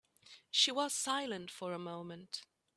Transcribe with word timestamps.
She 0.49 0.71
was 0.71 0.95
silent 0.95 1.51
for 1.51 1.73
a 1.73 1.77
moment. 1.77 2.41